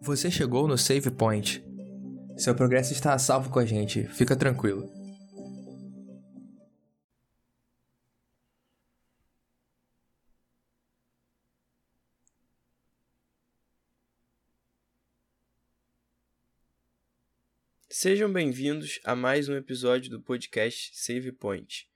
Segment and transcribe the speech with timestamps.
[0.00, 1.64] Você chegou no Save Point.
[2.36, 4.90] Seu progresso está a salvo com a gente, fica tranquilo.
[17.88, 21.88] Sejam bem-vindos a mais um episódio do podcast Save Point.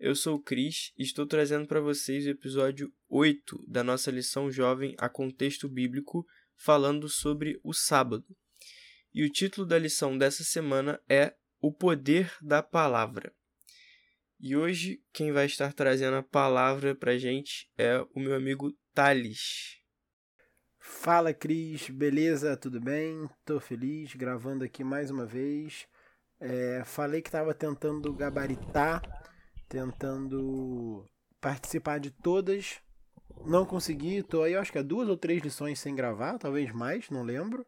[0.00, 4.50] Eu sou o Cris e estou trazendo para vocês o episódio 8 da nossa lição
[4.50, 8.24] jovem a contexto bíblico, falando sobre o sábado.
[9.12, 13.30] E o título da lição dessa semana é O Poder da Palavra.
[14.40, 19.82] E hoje quem vai estar trazendo a palavra para gente é o meu amigo Thales.
[20.78, 22.56] Fala Cris, beleza?
[22.56, 23.28] Tudo bem?
[23.44, 25.86] Tô feliz gravando aqui mais uma vez.
[26.40, 29.02] É, falei que estava tentando gabaritar,
[29.70, 31.08] tentando
[31.40, 32.82] participar de todas.
[33.46, 37.08] Não consegui, tô aí acho que há duas ou três lições sem gravar, talvez mais,
[37.08, 37.64] não lembro.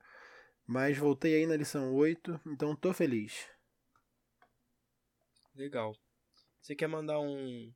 [0.67, 3.49] Mas voltei aí na lição 8, então tô feliz.
[5.55, 5.95] Legal.
[6.61, 7.73] Você quer mandar um,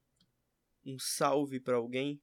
[0.84, 2.20] um salve para alguém?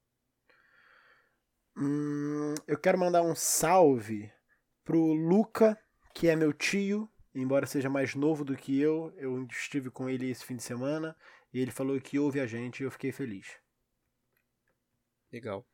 [1.75, 4.31] Hum, eu quero mandar um salve
[4.83, 5.79] pro Luca,
[6.13, 9.13] que é meu tio, embora seja mais novo do que eu.
[9.17, 11.15] Eu estive com ele esse fim de semana
[11.53, 13.59] e ele falou que ouve a gente e eu fiquei feliz.
[15.31, 15.65] Legal.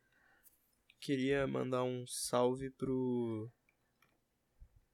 [1.00, 3.50] Queria mandar um salve pro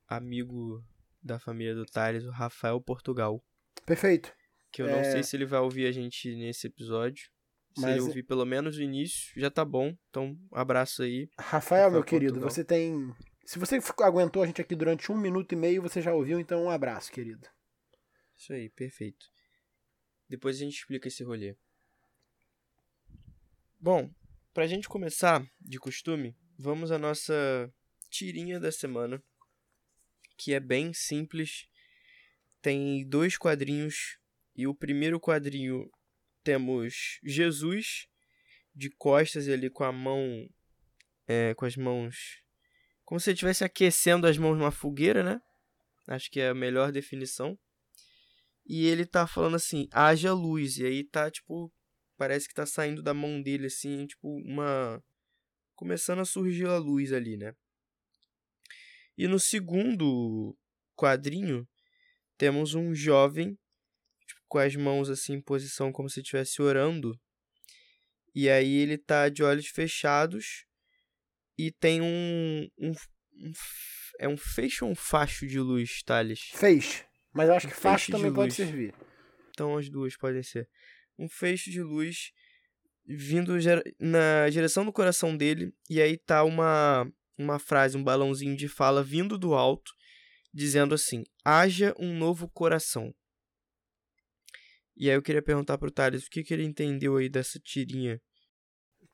[0.06, 0.84] amigo
[1.20, 3.44] da família do Thales, o Rafael Portugal.
[3.84, 4.32] Perfeito.
[4.70, 4.96] Que eu é...
[4.96, 7.28] não sei se ele vai ouvir a gente nesse episódio.
[7.74, 7.96] Se Mas...
[7.96, 9.94] ele ouvir pelo menos o início, já tá bom.
[10.08, 11.28] Então, um abraço aí.
[11.36, 12.20] Rafael, Rafael meu Portugal.
[12.20, 13.14] querido, você tem.
[13.44, 16.64] Se você aguentou a gente aqui durante um minuto e meio, você já ouviu, então
[16.64, 17.46] um abraço, querido.
[18.36, 19.26] Isso aí, perfeito.
[20.28, 21.56] Depois a gente explica esse rolê.
[23.78, 24.10] Bom,
[24.52, 27.72] pra gente começar, de costume, vamos à nossa
[28.10, 29.22] tirinha da semana,
[30.36, 31.68] que é bem simples.
[32.60, 34.18] Tem dois quadrinhos
[34.54, 35.90] e o primeiro quadrinho
[36.42, 38.08] temos Jesus
[38.74, 40.48] de costas ali com a mão
[41.26, 42.44] é, com as mãos
[43.06, 45.40] como se ele estivesse aquecendo as mãos numa fogueira, né?
[46.08, 47.56] Acho que é a melhor definição.
[48.68, 50.78] E ele tá falando assim: haja luz.
[50.78, 51.72] E aí tá, tipo,
[52.16, 55.02] parece que tá saindo da mão dele, assim, tipo, uma.
[55.74, 57.54] Começando a surgir a luz ali, né?
[59.16, 60.56] E no segundo
[60.94, 61.68] quadrinho,
[62.36, 63.58] temos um jovem
[64.26, 67.18] tipo, com as mãos assim em posição como se estivesse orando.
[68.34, 70.66] E aí ele tá de olhos fechados
[71.58, 72.92] e tem um, um,
[73.34, 73.52] um
[74.18, 76.40] é um feixe ou um facho de luz, Thales?
[76.54, 77.05] Feixe.
[77.36, 78.94] Mas eu acho um que facho também pode servir.
[79.50, 80.66] Então as duas podem ser.
[81.18, 82.32] Um feixe de luz
[83.06, 83.52] vindo
[84.00, 85.74] na direção do coração dele.
[85.88, 87.06] E aí tá uma,
[87.38, 89.92] uma frase, um balãozinho de fala vindo do alto,
[90.52, 93.14] dizendo assim: haja um novo coração.
[94.96, 98.18] E aí eu queria perguntar pro Thales o que, que ele entendeu aí dessa tirinha.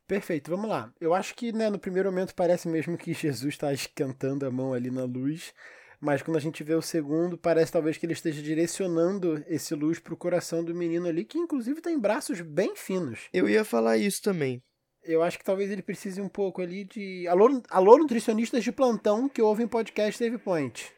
[0.07, 0.93] Perfeito, vamos lá.
[1.01, 4.73] Eu acho que né, no primeiro momento parece mesmo que Jesus está esquentando a mão
[4.73, 5.53] ali na luz
[6.03, 10.01] mas quando a gente vê o segundo, parece talvez que ele esteja direcionando esse luz
[10.01, 13.29] para o coração do menino ali, que inclusive tem braços bem finos.
[13.33, 14.61] Eu ia falar isso também.
[15.05, 17.29] Eu acho que talvez ele precise um pouco ali de.
[17.29, 20.93] Alô, alô nutricionistas de plantão que ouvem podcast Save Point.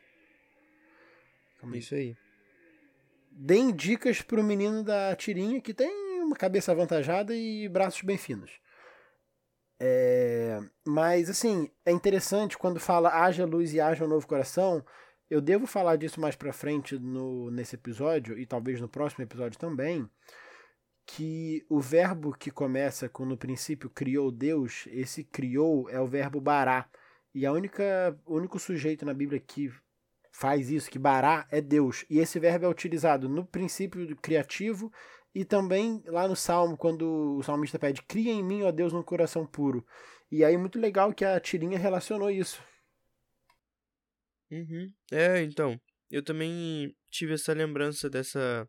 [1.75, 2.17] Isso aí.
[3.31, 8.53] Deem dicas pro menino da tirinha que tem uma cabeça avantajada e braços bem finos.
[9.81, 14.85] É, mas, assim, é interessante quando fala haja luz e haja um novo coração.
[15.29, 19.59] Eu devo falar disso mais pra frente no, nesse episódio, e talvez no próximo episódio
[19.59, 20.09] também,
[21.07, 26.41] que o verbo que começa com no princípio criou Deus, esse criou é o verbo
[26.41, 26.89] bará.
[27.35, 29.73] E a única, o único sujeito na Bíblia que
[30.31, 32.05] faz isso, que bará, é Deus.
[32.09, 34.93] E esse verbo é utilizado no princípio criativo
[35.35, 39.03] e também lá no Salmo, quando o salmista pede, cria em mim, ó Deus, um
[39.03, 39.85] coração puro.
[40.31, 42.63] E aí, muito legal que a tirinha relacionou isso.
[44.51, 44.93] Uhum.
[45.11, 48.69] É, então, eu também tive essa lembrança dessa,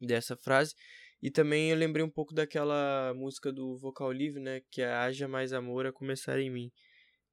[0.00, 0.74] dessa frase.
[1.20, 4.60] E também eu lembrei um pouco daquela música do Vocal Livre, né?
[4.70, 6.70] Que é Haja mais amor a começar em mim.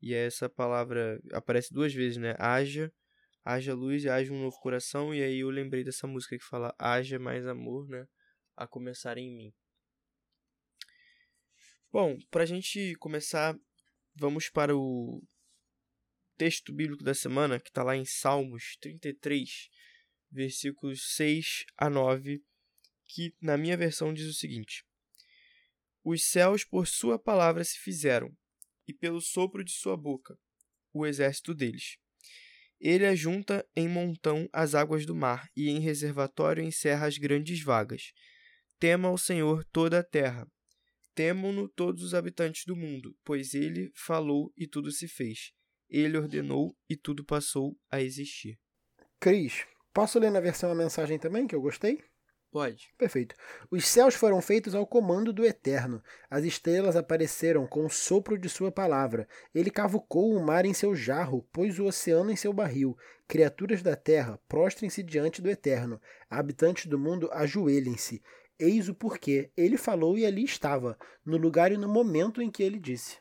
[0.01, 2.33] E essa palavra aparece duas vezes, né?
[2.39, 2.91] Haja,
[3.45, 5.13] haja luz haja um novo coração.
[5.13, 8.07] E aí eu lembrei dessa música que fala Haja mais amor, né?
[8.61, 9.53] A começar em mim.
[11.91, 13.57] Bom, para a gente começar,
[14.15, 15.21] vamos para o
[16.37, 19.67] texto bíblico da semana, que está lá em Salmos 33,
[20.31, 22.43] versículos 6 a 9,
[23.07, 24.85] que na minha versão diz o seguinte:
[26.03, 28.31] Os céus por sua palavra se fizeram,
[28.87, 30.37] e pelo sopro de sua boca,
[30.93, 31.97] o exército deles.
[32.79, 38.13] Ele ajunta em montão as águas do mar, e em reservatório encerra as grandes vagas.
[38.81, 40.47] Tema ao Senhor toda a terra.
[41.13, 45.51] Temam-no todos os habitantes do mundo, pois ele falou e tudo se fez.
[45.87, 48.57] Ele ordenou e tudo passou a existir.
[49.19, 52.03] Cris, posso ler na versão a mensagem também, que eu gostei?
[52.51, 52.91] Pode.
[52.97, 53.35] Perfeito.
[53.69, 56.01] Os céus foram feitos ao comando do Eterno.
[56.27, 59.27] As estrelas apareceram com o sopro de sua palavra.
[59.53, 62.97] Ele cavucou o mar em seu jarro, pôs o oceano em seu barril.
[63.27, 66.01] Criaturas da terra, prostrem-se diante do Eterno.
[66.27, 68.23] Habitantes do mundo, ajoelhem-se.
[68.61, 69.51] Eis o porquê.
[69.57, 73.17] Ele falou e ali estava, no lugar e no momento em que ele disse.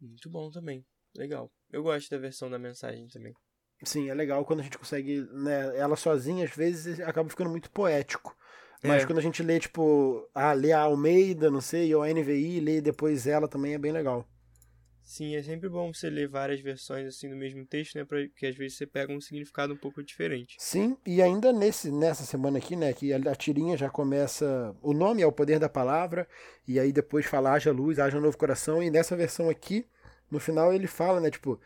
[0.00, 0.84] Muito bom também.
[1.16, 1.50] Legal.
[1.70, 3.32] Eu gosto da versão da mensagem também.
[3.84, 7.70] Sim, é legal quando a gente consegue, né, ela sozinha, às vezes acaba ficando muito
[7.70, 8.36] poético.
[8.82, 9.06] Mas É.
[9.06, 12.80] quando a gente lê, tipo, ah, lê a Almeida, não sei, ou a NVI, lê
[12.80, 14.26] depois ela também é bem legal.
[15.04, 18.04] Sim, é sempre bom você ler várias versões assim do mesmo texto, né?
[18.04, 20.56] Porque às vezes você pega um significado um pouco diferente.
[20.58, 24.74] Sim, e ainda nesse, nessa semana aqui, né, que a, tirinha já começa.
[24.80, 26.26] O nome é o poder da palavra,
[26.66, 29.86] e aí depois fala haja luz, haja novo coração, e nessa versão aqui,
[30.30, 31.60] no final ele fala, né, tipo,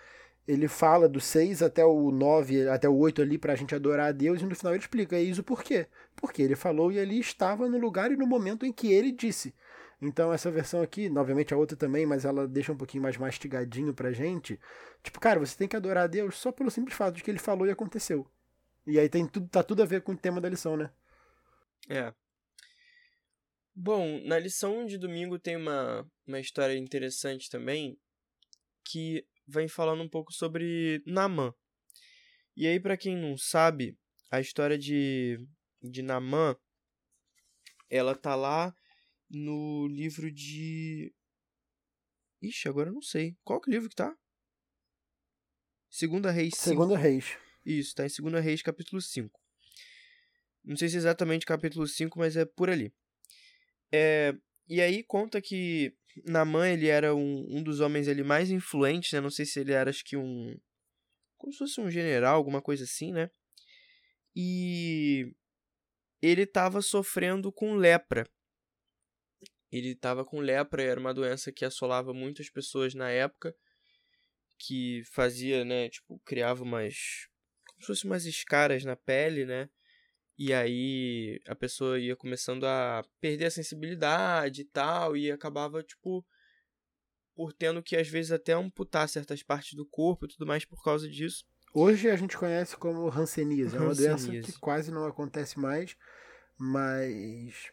[0.46, 4.12] ele fala do 6 até o 9, até o 8 ali pra gente adorar a
[4.12, 5.86] Deus, e no final ele explica, é isso por quê?
[6.16, 9.54] Porque ele falou e ali estava no lugar e no momento em que ele disse.
[10.00, 13.92] Então essa versão aqui, obviamente a outra também, mas ela deixa um pouquinho mais mastigadinho
[13.92, 14.58] pra gente.
[15.02, 17.38] Tipo, cara, você tem que adorar a Deus só pelo simples fato de que ele
[17.38, 18.30] falou e aconteceu.
[18.86, 20.90] E aí tem tudo, tá tudo a ver com o tema da lição, né?
[21.88, 22.14] É.
[23.74, 27.98] Bom, na lição de domingo tem uma, uma história interessante também
[28.84, 31.52] que vem falando um pouco sobre Namã.
[32.56, 33.96] E aí, pra quem não sabe,
[34.30, 35.38] a história de,
[35.82, 36.56] de Namã,
[37.88, 38.74] ela tá lá
[39.30, 41.12] no livro de.
[42.42, 43.36] Ixi, agora eu não sei.
[43.44, 44.16] Qual que livro que tá?
[45.90, 46.64] Segunda Reis 5.
[46.64, 47.36] Segundo Reis.
[47.64, 49.40] Isso, tá em 2 Reis, capítulo 5.
[50.64, 52.92] Não sei se é exatamente capítulo 5, mas é por ali.
[53.92, 54.34] É,
[54.68, 55.94] e aí conta que
[56.24, 59.20] Namã, ele era um, um dos homens ali mais influentes, né?
[59.20, 60.58] Não sei se ele era, acho que um...
[61.36, 63.30] Como se fosse um general, alguma coisa assim, né?
[64.34, 65.32] E
[66.20, 68.28] ele tava sofrendo com lepra.
[69.70, 73.54] Ele tava com lepra, era uma doença que assolava muitas pessoas na época,
[74.58, 77.28] que fazia, né, tipo, criava umas
[77.78, 79.68] como se fossem umas escaras na pele, né?
[80.36, 86.24] E aí a pessoa ia começando a perder a sensibilidade e tal, e acabava, tipo,
[87.34, 90.82] por tendo que às vezes até amputar certas partes do corpo e tudo mais por
[90.82, 91.44] causa disso.
[91.72, 93.76] Hoje a gente conhece como hanseníase.
[93.76, 95.96] É uma doença que quase não acontece mais,
[96.56, 97.70] mas.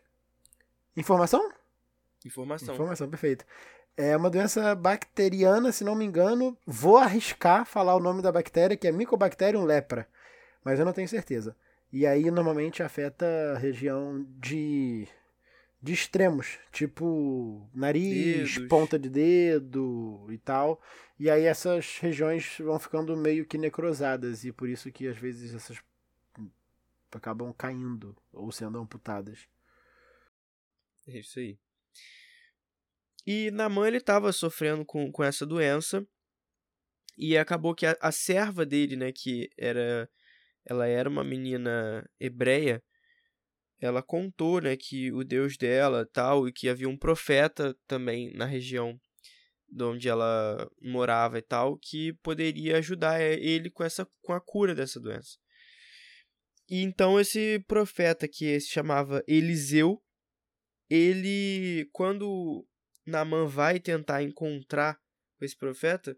[0.96, 1.52] Informação?
[2.26, 2.74] Informação.
[2.74, 3.46] Informação, perfeito.
[3.96, 6.58] É uma doença bacteriana, se não me engano.
[6.66, 10.08] Vou arriscar falar o nome da bactéria, que é Mycobacterium lepra,
[10.64, 11.56] mas eu não tenho certeza.
[11.94, 13.26] E aí normalmente afeta
[13.56, 15.08] a região de,
[15.82, 18.68] de extremos, tipo nariz, Dedos.
[18.68, 20.82] ponta de dedo e tal.
[21.18, 25.54] E aí essas regiões vão ficando meio que necrosadas, e por isso que às vezes
[25.54, 25.82] essas
[27.14, 29.48] acabam caindo ou sendo amputadas.
[31.08, 31.58] É isso aí.
[33.26, 36.06] E Namã ele estava sofrendo com, com essa doença
[37.18, 40.10] e acabou que a, a serva dele, né, que era
[40.68, 42.84] ela era uma menina hebreia,
[43.80, 48.46] ela contou, né, que o Deus dela, tal, e que havia um profeta também na
[48.46, 49.00] região
[49.68, 54.74] de onde ela morava e tal, que poderia ajudar ele com essa com a cura
[54.74, 55.38] dessa doença.
[56.70, 60.02] E então esse profeta que se chamava Eliseu,
[60.90, 62.66] ele quando
[63.06, 64.96] Naamã vai tentar encontrar
[65.38, 66.18] com esse profeta,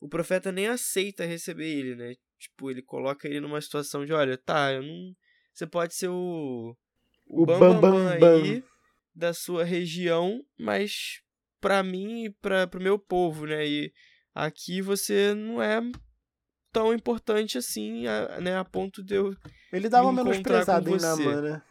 [0.00, 2.14] o profeta nem aceita receber ele, né?
[2.38, 5.14] Tipo, ele coloca ele numa situação de, olha, tá, eu não,
[5.54, 6.76] você pode ser o
[7.26, 8.64] O bam, bam, bam, bam, bam aí
[9.14, 11.22] da sua região, mas
[11.60, 13.66] pra mim e para pro meu povo, né?
[13.66, 13.92] E
[14.34, 15.80] aqui você não é
[16.70, 19.34] tão importante assim, a- né, a ponto de eu
[19.72, 20.98] Ele dá uma menosprezada em.
[20.98, 21.62] Namã, né?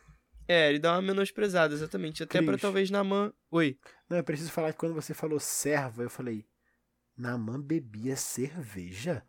[0.47, 2.21] É, ele dá uma menosprezada, exatamente.
[2.23, 2.61] Até pra Cris.
[2.61, 3.33] talvez Namã.
[3.51, 3.77] Oi.
[4.09, 6.45] Não, eu preciso falar que quando você falou serva, eu falei,
[7.17, 9.23] Namã bebia cerveja?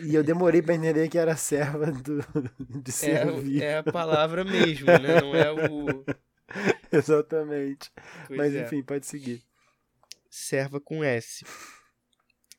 [0.00, 2.18] E eu demorei pra entender que era serva do,
[2.82, 3.62] de É, servir.
[3.62, 5.20] é a palavra mesmo, né?
[5.20, 6.04] Não é o.
[6.92, 7.90] Exatamente.
[8.26, 8.64] Pois Mas é.
[8.64, 9.42] enfim, pode seguir.
[10.28, 11.44] serva com S.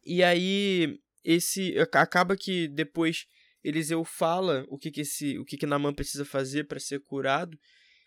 [0.05, 3.25] E aí esse acaba que depois
[3.63, 7.57] Eliseu fala o que que esse o que que Naamã precisa fazer para ser curado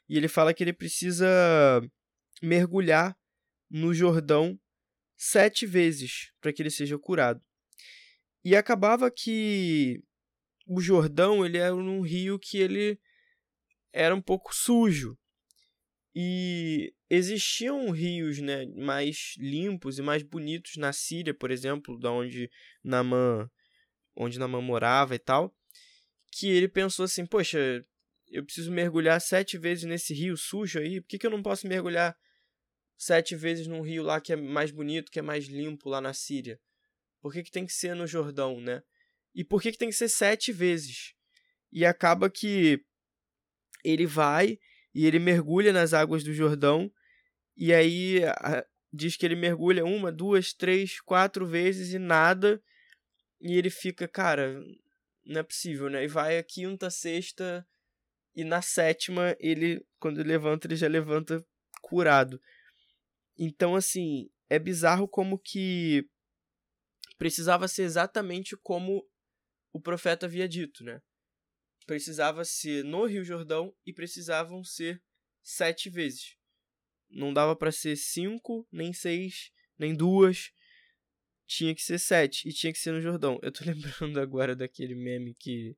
[0.08, 1.26] e ele fala que ele precisa
[2.42, 3.16] mergulhar
[3.70, 4.58] no Jordão
[5.16, 7.42] sete vezes para que ele seja curado.
[8.44, 10.00] E acabava que
[10.66, 13.00] o Jordão ele era um rio que ele
[13.92, 15.18] era um pouco sujo.
[16.14, 22.50] E existiam rios né, mais limpos e mais bonitos na Síria, por exemplo, da onde
[22.82, 23.50] Namã,
[24.16, 25.54] onde Namã morava e tal,
[26.32, 27.84] que ele pensou assim, poxa,
[28.28, 31.66] eu preciso mergulhar sete vezes nesse rio sujo aí, por que, que eu não posso
[31.66, 32.16] mergulhar
[32.96, 36.12] sete vezes num rio lá que é mais bonito, que é mais limpo lá na
[36.12, 36.58] Síria?
[37.20, 38.82] Por que, que tem que ser no Jordão, né?
[39.34, 41.14] E por que, que tem que ser sete vezes?
[41.70, 42.82] E acaba que
[43.84, 44.58] ele vai
[44.94, 46.90] e ele mergulha nas águas do Jordão,
[47.54, 52.62] e aí a, diz que ele mergulha uma, duas, três, quatro vezes e nada,
[53.40, 54.62] e ele fica, cara,
[55.24, 56.04] não é possível, né?
[56.04, 57.66] E vai a quinta, sexta,
[58.34, 61.44] e na sétima ele, quando ele levanta, ele já levanta
[61.82, 62.40] curado.
[63.38, 66.08] Então, assim, é bizarro como que
[67.18, 69.06] precisava ser exatamente como
[69.72, 71.00] o profeta havia dito, né?
[71.86, 75.00] precisava ser no Rio Jordão e precisavam ser
[75.42, 76.36] sete vezes.
[77.08, 80.50] Não dava para ser cinco, nem seis, nem duas.
[81.46, 83.38] Tinha que ser sete e tinha que ser no Jordão.
[83.42, 85.76] Eu tô lembrando agora daquele meme que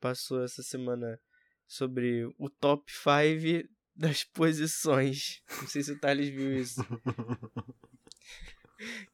[0.00, 1.20] passou essa semana
[1.66, 5.42] sobre o top 5 das posições.
[5.60, 6.80] Não sei se o Thales viu isso.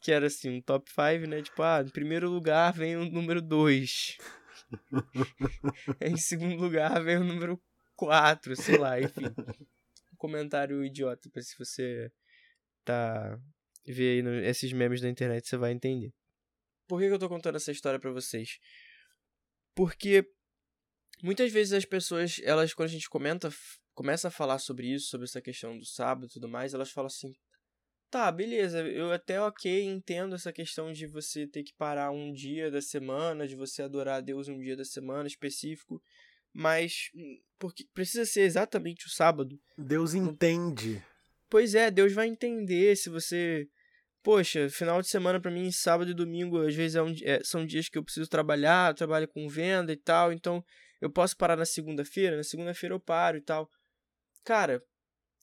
[0.00, 1.42] que era assim, um top 5, né?
[1.42, 4.18] Tipo, ah, em primeiro lugar vem o número 2.
[6.00, 7.61] em segundo lugar vem o número
[7.94, 9.26] 4, sei lá, enfim.
[10.12, 12.11] Um comentário idiota pra se você
[12.84, 13.38] tá
[13.87, 16.12] ver aí no, esses memes da internet, você vai entender.
[16.89, 18.59] Por que, que eu tô contando essa história para vocês?
[19.75, 20.25] Porque
[21.23, 23.51] muitas vezes as pessoas, elas quando a gente comenta,
[23.95, 27.07] começa a falar sobre isso, sobre essa questão do sábado e tudo mais, elas falam
[27.07, 27.33] assim:
[28.12, 28.87] Tá, beleza.
[28.87, 33.49] Eu até ok, entendo essa questão de você ter que parar um dia da semana,
[33.49, 36.03] de você adorar a Deus um dia da semana específico,
[36.53, 39.59] mas hum, porque precisa ser exatamente o sábado.
[39.79, 41.03] Deus entende.
[41.52, 43.68] Pois é, Deus vai entender se você
[44.23, 47.66] poxa, final de semana para mim, sábado e domingo, às vezes é um, é, são
[47.66, 50.64] dias que eu preciso trabalhar, eu trabalho com venda e tal, então
[50.99, 53.68] eu posso parar na segunda-feira, na segunda-feira eu paro e tal.
[54.44, 54.82] Cara,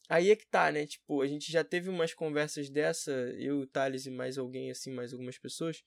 [0.09, 0.87] Aí é que tá, né?
[0.87, 4.91] Tipo, a gente já teve umas conversas dessa, eu, o Thales e mais alguém, assim,
[4.91, 5.83] mais algumas pessoas.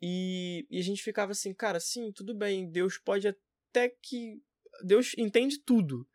[0.00, 4.40] E, e a gente ficava assim, cara, sim, tudo bem, Deus pode até que.
[4.84, 6.08] Deus entende tudo,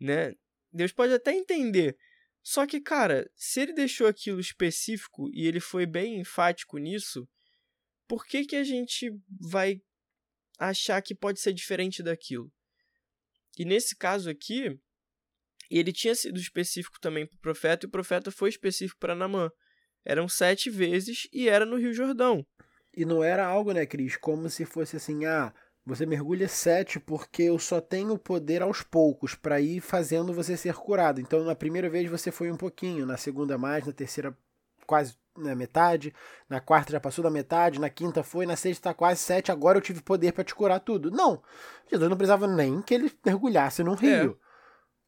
[0.00, 0.36] né?
[0.72, 1.98] Deus pode até entender.
[2.42, 7.28] Só que, cara, se ele deixou aquilo específico e ele foi bem enfático nisso,
[8.06, 9.82] por que, que a gente vai
[10.58, 12.50] achar que pode ser diferente daquilo?
[13.58, 14.78] E nesse caso aqui,
[15.70, 19.50] ele tinha sido específico também para o profeta, e o profeta foi específico para Namã.
[20.04, 22.46] Eram sete vezes e era no Rio Jordão.
[22.94, 25.54] E não era algo, né, Cris, como se fosse assim, ah,
[25.88, 30.74] você mergulha sete porque eu só tenho poder aos poucos para ir fazendo você ser
[30.74, 31.20] curado.
[31.20, 34.36] Então, na primeira vez você foi um pouquinho, na segunda mais, na terceira
[34.86, 36.12] quase na metade,
[36.48, 39.78] na quarta já passou da metade, na quinta foi, na sexta tá quase sete, agora
[39.78, 41.10] eu tive poder para te curar tudo.
[41.10, 41.42] Não,
[41.90, 44.38] Jesus não precisava nem que ele mergulhasse num rio.
[44.44, 44.48] É.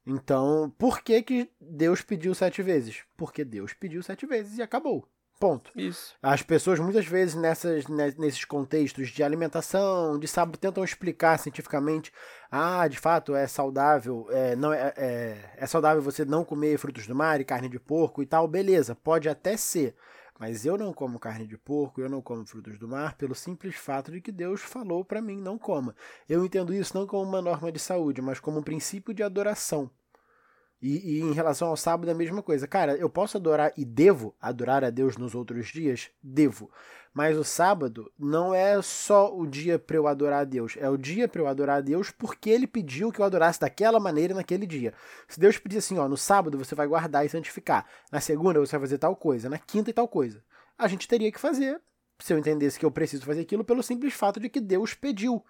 [0.06, 3.02] Então, por que, que Deus pediu sete vezes?
[3.16, 5.06] Porque Deus pediu sete vezes e acabou.
[5.40, 5.72] Ponto.
[5.74, 6.14] Isso.
[6.22, 12.12] As pessoas muitas vezes nessas, nesses contextos de alimentação, de sábado, tentam explicar cientificamente.
[12.50, 17.06] Ah, de fato é saudável, é, não é, é, é saudável você não comer frutos
[17.06, 18.46] do mar e carne de porco e tal.
[18.46, 19.96] Beleza, pode até ser.
[20.38, 23.76] Mas eu não como carne de porco, eu não como frutos do mar, pelo simples
[23.76, 25.96] fato de que Deus falou para mim não coma.
[26.28, 29.90] Eu entendo isso não como uma norma de saúde, mas como um princípio de adoração.
[30.82, 32.66] E, e, em relação ao sábado, é a mesma coisa.
[32.66, 36.10] Cara, eu posso adorar e devo adorar a Deus nos outros dias?
[36.22, 36.70] Devo.
[37.12, 40.76] Mas o sábado não é só o dia para eu adorar a Deus.
[40.78, 43.98] É o dia para eu adorar a Deus porque ele pediu que eu adorasse daquela
[43.98, 44.94] maneira naquele dia.
[45.28, 47.84] Se Deus pedir assim, ó, no sábado você vai guardar e santificar.
[48.12, 49.48] Na segunda você vai fazer tal coisa.
[49.48, 50.42] Na quinta e tal coisa.
[50.78, 51.80] A gente teria que fazer,
[52.20, 55.44] se eu entendesse que eu preciso fazer aquilo, pelo simples fato de que Deus pediu.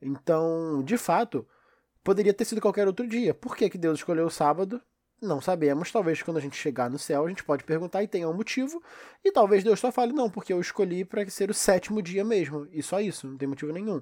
[0.00, 1.46] Então, de fato,
[2.06, 3.34] Poderia ter sido qualquer outro dia.
[3.34, 4.80] Por que, que Deus escolheu o sábado?
[5.20, 5.90] Não sabemos.
[5.90, 8.80] Talvez quando a gente chegar no céu, a gente pode perguntar e tenha um motivo.
[9.24, 12.68] E talvez Deus só fale, não, porque eu escolhi para ser o sétimo dia mesmo.
[12.70, 14.00] E só isso, não tem motivo nenhum.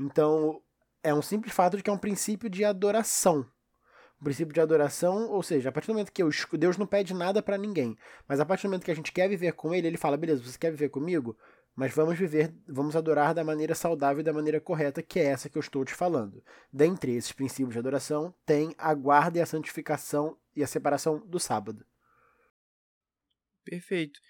[0.00, 0.62] Então,
[1.02, 3.46] é um simples fato de que é um princípio de adoração.
[4.18, 7.12] Um princípio de adoração, ou seja, a partir do momento que eu, Deus não pede
[7.12, 9.88] nada para ninguém, mas a partir do momento que a gente quer viver com Ele,
[9.88, 11.36] Ele fala: beleza, você quer viver comigo?
[11.74, 15.48] Mas vamos viver, vamos adorar da maneira saudável e da maneira correta, que é essa
[15.48, 16.44] que eu estou te falando.
[16.72, 21.40] Dentre esses princípios de adoração, tem a guarda e a santificação e a separação do
[21.40, 21.84] sábado.
[23.64, 24.20] Perfeito.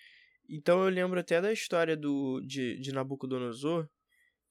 [0.48, 3.88] Então eu lembro até da história do de, de Nabucodonosor,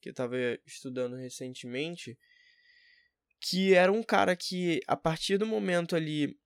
[0.02, 2.18] que eu estava estudando recentemente,
[3.40, 6.38] que era um cara que, a partir do momento ali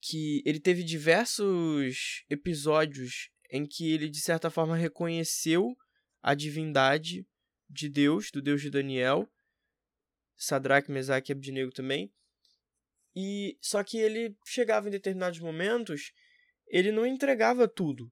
[0.00, 5.76] que ele teve diversos episódios em que ele, de certa forma, reconheceu
[6.22, 7.26] a divindade
[7.68, 9.28] de Deus, do Deus de Daniel,
[10.36, 12.12] Sadraque, Mesaque e Abednego também.
[13.14, 16.12] E só que ele chegava em determinados momentos,
[16.68, 18.10] ele não entregava tudo.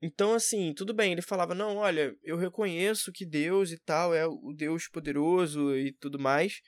[0.00, 4.26] Então, assim, tudo bem, ele falava: Não, olha, eu reconheço que Deus e tal é
[4.26, 6.60] o Deus poderoso e tudo mais.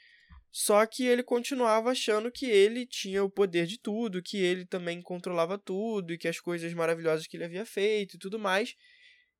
[0.52, 5.00] Só que ele continuava achando que ele tinha o poder de tudo, que ele também
[5.00, 8.74] controlava tudo e que as coisas maravilhosas que ele havia feito e tudo mais.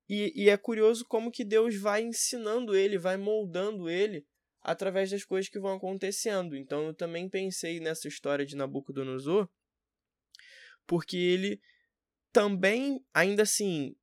[0.09, 4.25] E, e é curioso como que Deus vai ensinando ele, vai moldando ele
[4.63, 6.57] através das coisas que vão acontecendo.
[6.57, 9.49] Então eu também pensei nessa história de Nabucodonosor,
[10.87, 11.61] porque ele
[12.33, 13.97] também, ainda assim,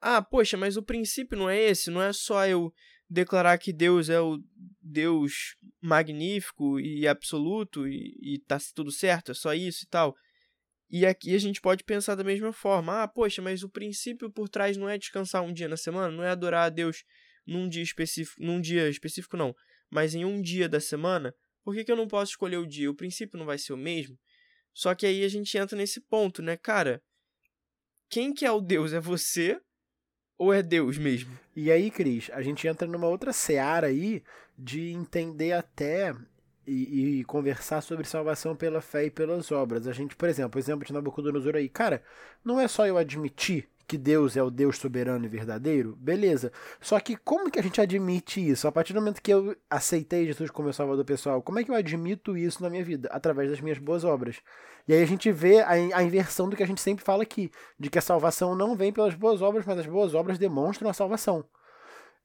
[0.00, 2.72] ah, poxa, mas o princípio não é esse, não é só eu
[3.12, 4.42] declarar que Deus é o
[4.80, 10.14] Deus magnífico e absoluto e, e tá tudo certo, é só isso e tal.
[10.90, 14.48] E aqui a gente pode pensar da mesma forma: ah, poxa, mas o princípio por
[14.48, 17.04] trás não é descansar um dia na semana, não é adorar a Deus
[17.46, 19.54] num dia específico, num dia específico não,
[19.90, 21.34] mas em um dia da semana.
[21.64, 22.90] Por que, que eu não posso escolher o dia?
[22.90, 24.18] O princípio não vai ser o mesmo?
[24.74, 27.00] Só que aí a gente entra nesse ponto, né, cara?
[28.10, 28.92] Quem que é o Deus?
[28.92, 29.60] É você
[30.42, 31.38] ou é Deus mesmo?
[31.54, 34.24] E aí, Cris, a gente entra numa outra seara aí
[34.58, 36.12] de entender até
[36.66, 39.86] e, e, conversar sobre salvação pela fé e pelas obras.
[39.86, 42.02] A gente, por exemplo, o exemplo de Nabucodonosor aí, cara,
[42.44, 46.52] não é só eu admitir que Deus é o Deus soberano e verdadeiro, beleza.
[46.80, 48.66] Só que como que a gente admite isso?
[48.66, 51.70] A partir do momento que eu aceitei Jesus como meu salvador pessoal, como é que
[51.70, 53.08] eu admito isso na minha vida?
[53.12, 54.40] Através das minhas boas obras.
[54.86, 57.50] E aí a gente vê a, a inversão do que a gente sempre fala aqui,
[57.78, 60.94] de que a salvação não vem pelas boas obras, mas as boas obras demonstram a
[60.94, 61.44] salvação.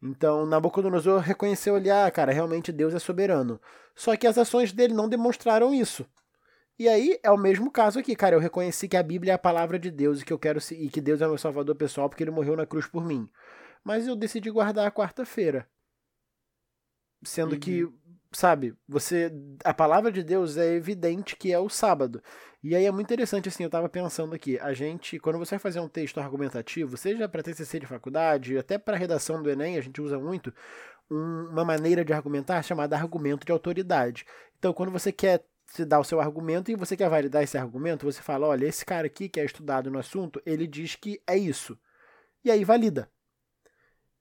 [0.01, 3.59] Então, Nabucodonosor reconheceu ali, ah, cara, realmente Deus é soberano.
[3.95, 6.05] Só que as ações dele não demonstraram isso.
[6.79, 8.35] E aí é o mesmo caso aqui, cara.
[8.35, 10.89] Eu reconheci que a Bíblia é a palavra de Deus e que eu quero e
[10.89, 13.27] que Deus é meu salvador pessoal porque ele morreu na cruz por mim.
[13.83, 15.67] Mas eu decidi guardar a quarta-feira.
[17.23, 17.59] Sendo uhum.
[17.59, 17.87] que,
[18.31, 19.31] sabe, você
[19.63, 22.21] a palavra de Deus é evidente que é o sábado.
[22.61, 25.59] E aí é muito interessante assim, eu tava pensando aqui, a gente, quando você vai
[25.59, 29.81] fazer um texto argumentativo, seja para TCC de faculdade, até para redação do ENEM, a
[29.81, 30.53] gente usa muito
[31.09, 34.25] um, uma maneira de argumentar chamada argumento de autoridade.
[34.59, 38.05] Então, quando você quer se dá o seu argumento e você quer validar esse argumento,
[38.05, 41.37] você fala: olha, esse cara aqui que é estudado no assunto, ele diz que é
[41.37, 41.77] isso.
[42.43, 43.09] E aí valida.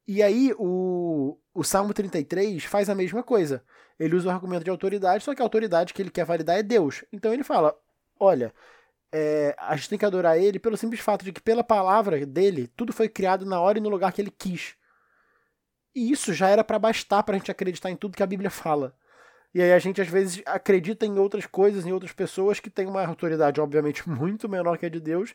[0.07, 3.65] E aí o, o Salmo 33 faz a mesma coisa.
[3.99, 6.63] Ele usa o argumento de autoridade, só que a autoridade que ele quer validar é
[6.63, 7.05] Deus.
[7.13, 7.77] Então ele fala:
[8.19, 8.53] olha,
[9.13, 12.67] é, a gente tem que adorar ele pelo simples fato de que, pela palavra dele,
[12.77, 14.75] tudo foi criado na hora e no lugar que ele quis.
[15.95, 18.51] E isso já era para bastar para a gente acreditar em tudo que a Bíblia
[18.51, 18.95] fala.
[19.57, 22.87] E aí a gente às vezes acredita em outras coisas, em outras pessoas que têm
[22.87, 25.35] uma autoridade, obviamente, muito menor que a de Deus.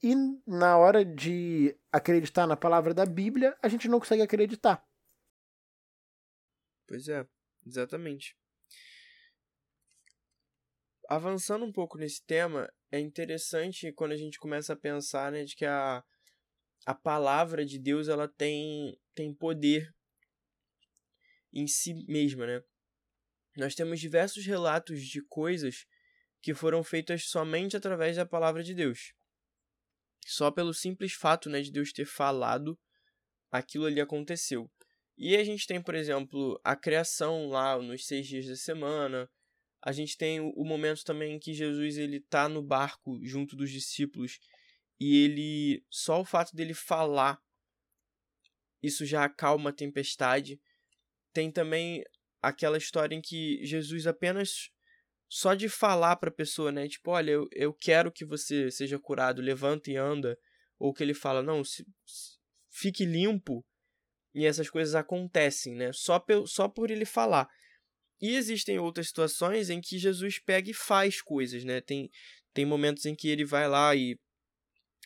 [0.00, 0.14] E
[0.46, 4.86] na hora de acreditar na palavra da Bíblia, a gente não consegue acreditar.
[6.86, 7.26] Pois é,
[7.66, 8.36] exatamente.
[11.08, 15.56] Avançando um pouco nesse tema, é interessante quando a gente começa a pensar né, de
[15.56, 16.04] que a,
[16.86, 19.92] a palavra de Deus ela tem, tem poder
[21.52, 22.62] em si mesma, né?
[23.56, 25.86] Nós temos diversos relatos de coisas
[26.42, 29.12] que foram feitas somente através da palavra de Deus.
[30.26, 32.78] Só pelo simples fato né, de Deus ter falado,
[33.50, 34.70] aquilo ali aconteceu.
[35.16, 39.30] E a gente tem, por exemplo, a criação lá nos seis dias da semana.
[39.82, 43.70] A gente tem o momento também em que Jesus ele está no barco junto dos
[43.70, 44.38] discípulos
[45.00, 47.40] e ele só o fato dele falar
[48.82, 50.60] isso já acalma a tempestade.
[51.32, 52.04] Tem também
[52.48, 54.70] aquela história em que Jesus apenas
[55.28, 58.98] só de falar para a pessoa, né, tipo, olha, eu, eu quero que você seja
[58.98, 60.38] curado, levanta e anda,
[60.78, 62.38] ou que ele fala, não, se, se,
[62.70, 63.64] fique limpo,
[64.32, 67.48] e essas coisas acontecem, né, só, pe, só por ele falar.
[68.20, 72.08] E existem outras situações em que Jesus pega e faz coisas, né, tem,
[72.54, 74.16] tem momentos em que ele vai lá e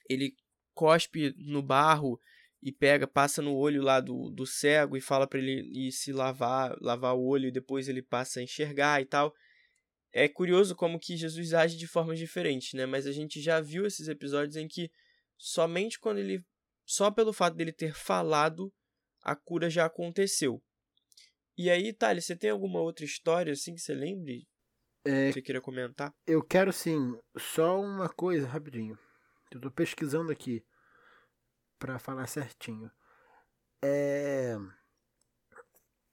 [0.09, 0.35] ele
[0.75, 2.21] cospe no barro
[2.63, 6.13] e pega, passa no olho lá do, do cego e fala para ele ir se
[6.13, 9.35] lavar, lavar o olho e depois ele passa a enxergar e tal.
[10.13, 12.85] É curioso como que Jesus age de formas diferentes, né?
[12.85, 14.91] Mas a gente já viu esses episódios em que
[15.39, 16.45] somente quando ele
[16.85, 18.73] só pelo fato dele ter falado,
[19.23, 20.63] a cura já aconteceu.
[21.57, 24.49] E aí, Thales, você tem alguma outra história assim que você lembre?
[25.05, 26.13] É, que você queira comentar?
[26.27, 28.99] Eu quero sim, só uma coisa rapidinho.
[29.53, 30.65] Eu tô pesquisando aqui
[31.81, 32.89] para falar certinho.
[33.83, 34.57] É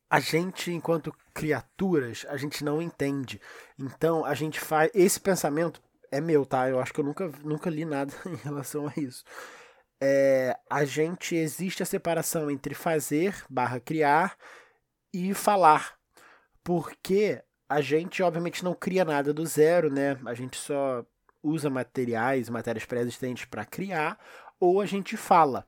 [0.09, 3.41] a gente, enquanto criaturas, a gente não entende.
[3.77, 4.89] Então, a gente faz.
[4.93, 6.69] Esse pensamento é meu, tá?
[6.69, 9.23] Eu acho que eu nunca, nunca li nada em relação a isso.
[10.01, 14.37] É, a gente existe a separação entre fazer barra criar
[15.13, 15.97] e falar.
[16.63, 20.17] Porque a gente, obviamente, não cria nada do zero, né?
[20.25, 21.05] A gente só
[21.43, 24.19] usa materiais, matérias pré-existentes para criar,
[24.59, 25.67] ou a gente fala.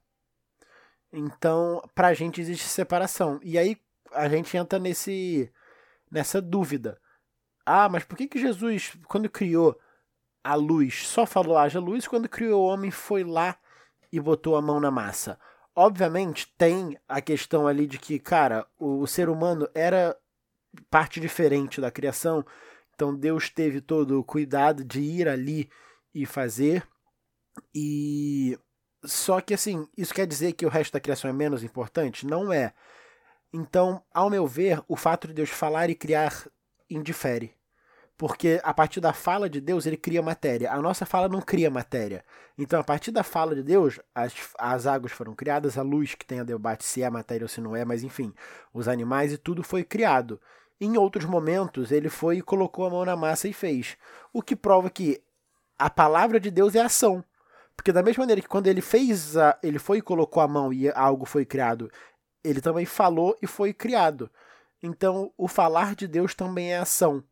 [1.11, 3.39] Então, pra gente existe separação.
[3.43, 3.77] E aí,
[4.11, 5.51] a gente entra nesse
[6.11, 6.99] nessa dúvida.
[7.65, 9.79] Ah, mas por que, que Jesus, quando criou
[10.43, 13.57] a luz, só falou haja luz, quando criou o homem foi lá
[14.11, 15.39] e botou a mão na massa?
[15.75, 20.17] Obviamente tem a questão ali de que, cara, o, o ser humano era
[20.89, 22.45] parte diferente da criação,
[22.93, 25.69] então Deus teve todo o cuidado de ir ali
[26.13, 26.87] e fazer.
[27.73, 28.57] E
[29.03, 32.25] só que assim, isso quer dizer que o resto da criação é menos importante?
[32.25, 32.73] Não é.
[33.53, 36.47] Então, ao meu ver, o fato de Deus falar e criar
[36.89, 37.53] indifere.
[38.17, 40.73] Porque a partir da fala de Deus, ele cria matéria.
[40.73, 42.23] A nossa fala não cria matéria.
[42.57, 46.25] Então, a partir da fala de Deus, as, as águas foram criadas, a luz que
[46.25, 48.33] tem a debate se é matéria ou se não é, mas enfim,
[48.73, 50.39] os animais e tudo foi criado.
[50.81, 53.95] Em outros momentos, ele foi e colocou a mão na massa e fez.
[54.33, 55.23] O que prova que
[55.77, 57.23] a palavra de Deus é ação.
[57.79, 60.73] Porque da mesma maneira que quando ele fez, a, ele foi e colocou a mão
[60.73, 61.89] e algo foi criado,
[62.43, 64.29] ele também falou e foi criado.
[64.83, 67.23] Então, o falar de Deus também é ação,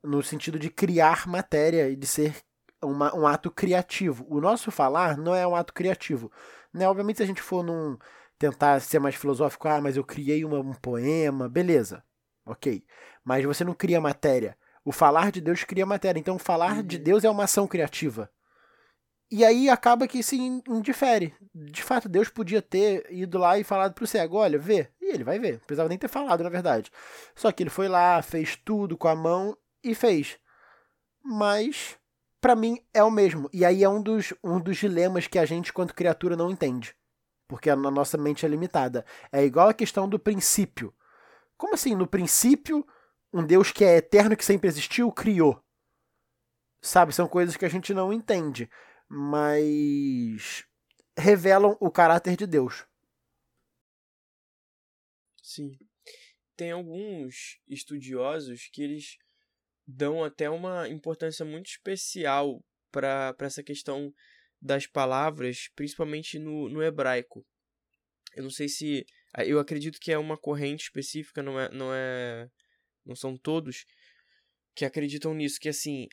[0.00, 2.36] no sentido de criar matéria e de ser
[2.80, 4.24] uma, um ato criativo.
[4.30, 6.30] O nosso falar não é um ato criativo.
[6.72, 6.88] Né?
[6.88, 7.98] Obviamente, se a gente for num
[8.38, 12.04] tentar ser mais filosófico, ah, mas eu criei uma, um poema, beleza,
[12.46, 12.84] ok.
[13.24, 14.56] Mas você não cria matéria.
[14.84, 16.20] O falar de Deus cria matéria.
[16.20, 16.82] Então, falar uhum.
[16.84, 18.30] de Deus é uma ação criativa.
[19.34, 21.34] E aí acaba que se indifere.
[21.54, 24.90] De fato, Deus podia ter ido lá e falado pro cego, olha, vê.
[25.00, 25.52] E ele vai ver.
[25.52, 26.92] Não precisava nem ter falado, na verdade.
[27.34, 30.38] Só que ele foi lá, fez tudo com a mão e fez.
[31.24, 31.96] Mas,
[32.42, 33.48] para mim, é o mesmo.
[33.54, 36.94] E aí é um dos, um dos dilemas que a gente, quanto criatura, não entende.
[37.48, 39.02] Porque a nossa mente é limitada.
[39.32, 40.92] É igual a questão do princípio.
[41.56, 41.94] Como assim?
[41.94, 42.86] No princípio,
[43.32, 45.58] um Deus que é eterno, que sempre existiu, criou.
[46.82, 47.14] Sabe?
[47.14, 48.68] São coisas que a gente não entende
[49.14, 50.64] mas
[51.18, 52.86] revelam o caráter de Deus.
[55.42, 55.78] Sim.
[56.56, 59.18] Tem alguns estudiosos que eles
[59.86, 64.14] dão até uma importância muito especial para essa questão
[64.58, 67.44] das palavras, principalmente no, no hebraico.
[68.34, 69.04] Eu não sei se.
[69.44, 72.48] Eu acredito que é uma corrente específica, não é, não é.
[73.04, 73.84] Não são todos
[74.74, 76.08] que acreditam nisso, que assim,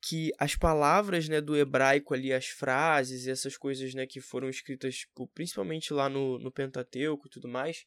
[0.00, 4.48] que as palavras né, do hebraico ali, as frases e essas coisas né, que foram
[4.48, 7.84] escritas tipo, principalmente lá no, no Pentateuco e tudo mais,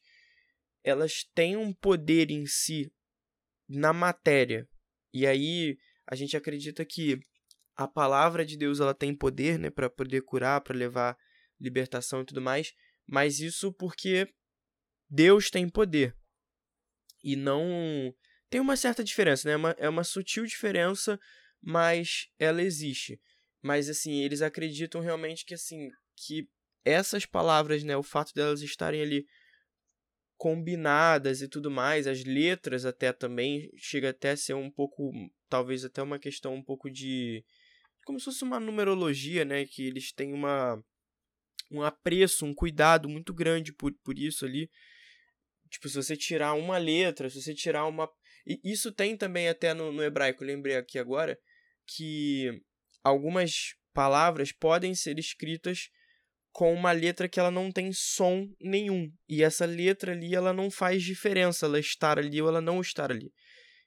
[0.82, 2.92] elas têm um poder em si
[3.68, 4.68] na matéria.
[5.12, 7.18] E aí a gente acredita que
[7.74, 11.16] a palavra de Deus ela tem poder né, para poder curar, para levar
[11.60, 12.72] libertação e tudo mais,
[13.06, 14.28] mas isso porque
[15.10, 16.16] Deus tem poder.
[17.22, 18.14] E não.
[18.50, 19.54] Tem uma certa diferença, né?
[19.54, 21.18] É uma, é uma sutil diferença
[21.64, 23.20] mas ela existe.
[23.62, 26.48] Mas assim, eles acreditam realmente que assim, que
[26.84, 29.26] essas palavras, né, o fato delas estarem ali
[30.36, 35.10] combinadas e tudo mais, as letras até também chega até a ser um pouco,
[35.48, 37.42] talvez até uma questão um pouco de
[38.04, 40.82] como se fosse uma numerologia, né, que eles têm uma
[41.70, 44.70] um apreço, um cuidado muito grande por, por isso ali.
[45.70, 48.08] Tipo, se você tirar uma letra, se você tirar uma.
[48.46, 51.38] E isso tem também até no, no hebraico, lembrei aqui agora,
[51.86, 52.62] que
[53.02, 55.88] algumas palavras podem ser escritas
[56.52, 59.12] com uma letra que ela não tem som nenhum.
[59.28, 63.10] E essa letra ali ela não faz diferença ela estar ali ou ela não estar
[63.10, 63.32] ali.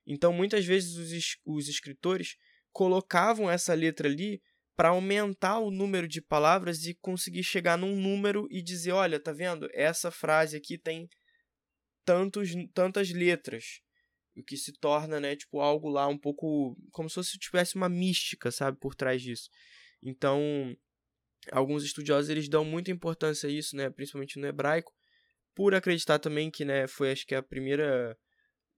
[0.06, 2.36] Então muitas vezes os, os escritores
[2.72, 4.42] colocavam essa letra ali
[4.76, 9.34] para aumentar o número de palavras e conseguir chegar num número e dizer, olha, tá
[9.34, 9.68] vendo?
[9.74, 11.10] Essa frase aqui tem
[12.06, 13.82] tantos, tantas letras.
[14.38, 17.90] O que se torna, né, tipo, algo lá um pouco como se fosse tivesse uma
[17.90, 19.50] mística, sabe, por trás disso.
[20.02, 20.76] Então,
[21.52, 24.94] alguns estudiosos eles dão muita importância a isso, né, principalmente no hebraico,
[25.56, 28.18] por acreditar também que, né, foi acho que a primeira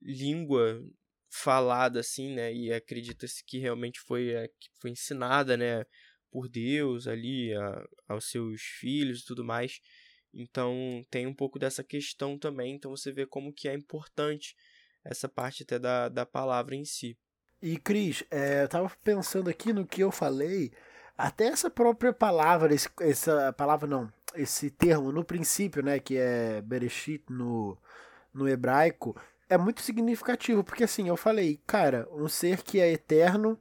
[0.00, 0.82] língua
[1.30, 5.84] falada assim, né, e acredita-se que realmente foi a, que foi ensinada, né,
[6.30, 9.80] por Deus ali a, aos seus filhos e tudo mais.
[10.32, 14.54] Então, tem um pouco dessa questão também, então você vê como que é importante
[15.04, 17.16] essa parte até da, da palavra em si.
[17.62, 20.72] E Cris, é, eu tava pensando aqui no que eu falei
[21.16, 26.62] até essa própria palavra, esse, essa palavra não, esse termo no princípio, né, que é
[26.62, 27.76] Bereshit no,
[28.32, 29.14] no hebraico,
[29.48, 33.60] é muito significativo, porque assim, eu falei, cara, um ser que é eterno,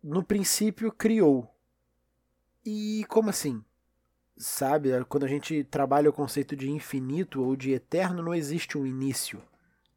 [0.00, 1.52] no princípio criou.
[2.64, 3.64] E como assim?
[4.36, 8.86] Sabe, quando a gente trabalha o conceito de infinito ou de eterno, não existe um
[8.86, 9.42] início.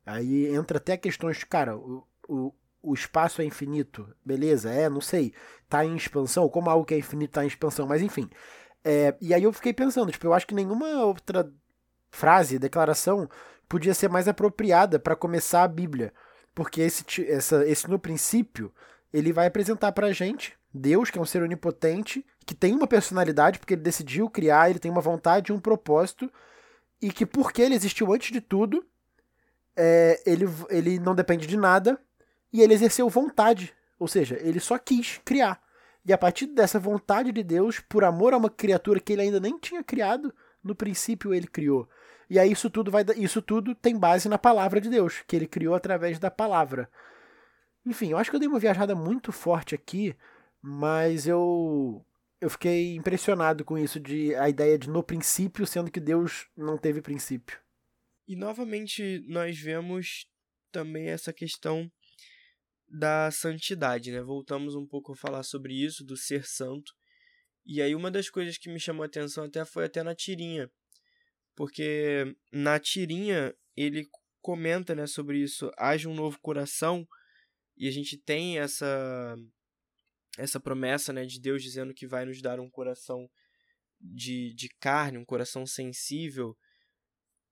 [0.10, 4.72] Aí entra até questões cara, o, o, o espaço é infinito, beleza?
[4.72, 5.34] É, não sei.
[5.68, 8.28] Tá em expansão, como algo que é infinito tá em expansão, mas enfim.
[8.84, 11.52] É, e aí eu fiquei pensando, tipo, eu acho que nenhuma outra
[12.10, 13.30] frase, declaração,
[13.68, 16.12] podia ser mais apropriada para começar a Bíblia.
[16.56, 18.74] Porque esse, essa, esse no princípio,
[19.14, 23.60] ele vai apresentar pra gente Deus, que é um ser onipotente, que tem uma personalidade,
[23.60, 26.32] porque ele decidiu criar, ele tem uma vontade, um propósito,
[27.00, 28.84] e que porque ele existiu antes de tudo,
[29.82, 31.98] é, ele, ele não depende de nada,
[32.52, 35.62] e ele exerceu vontade, ou seja, ele só quis criar.
[36.06, 39.40] E a partir dessa vontade de Deus, por amor a uma criatura que ele ainda
[39.40, 41.88] nem tinha criado, no princípio ele criou.
[42.30, 45.48] E aí isso tudo vai isso tudo tem base na palavra de Deus, que ele
[45.48, 46.90] criou através da palavra.
[47.86, 50.16] Enfim, eu acho que eu dei uma viajada muito forte aqui,
[50.62, 52.06] mas eu
[52.42, 56.78] eu fiquei impressionado com isso de a ideia de no princípio, sendo que Deus não
[56.78, 57.60] teve princípio.
[58.30, 60.28] E novamente nós vemos
[60.72, 61.92] também essa questão
[62.88, 64.22] da santidade, né?
[64.22, 66.94] Voltamos um pouco a falar sobre isso, do ser santo.
[67.66, 70.70] E aí uma das coisas que me chamou a atenção até foi até na tirinha.
[71.56, 74.08] Porque na tirinha ele
[74.44, 77.08] comenta, né, sobre isso, haja um novo coração,
[77.76, 79.36] e a gente tem essa
[80.38, 83.28] essa promessa, né, de Deus dizendo que vai nos dar um coração
[84.00, 86.56] de, de carne, um coração sensível,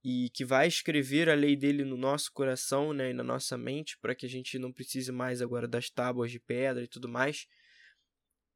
[0.03, 3.97] e que vai escrever a lei dele no nosso coração, né, e na nossa mente,
[3.99, 7.47] para que a gente não precise mais agora das tábuas de pedra e tudo mais.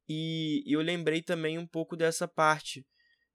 [0.08, 2.86] E eu lembrei também um pouco dessa parte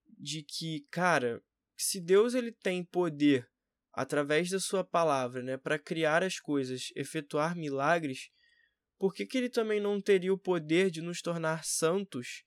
[0.08, 1.42] de que, cara,
[1.78, 3.48] se Deus ele tem poder
[3.94, 8.30] através da sua palavra, né, para criar as coisas, efetuar milagres,
[8.98, 12.44] por que, que ele também não teria o poder de nos tornar santos